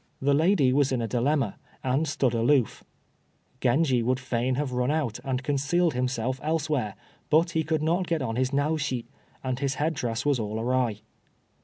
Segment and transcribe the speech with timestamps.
[0.19, 2.83] The lady was in a dilemma, and stood aloof.
[3.61, 6.95] Genji would fain have run out, and concealed himself elsewhere,
[7.29, 9.05] but he could not get on his Naoshi,
[9.43, 11.01] and his head dress was all awry.